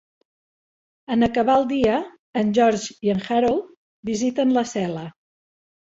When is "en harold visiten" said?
3.17-4.61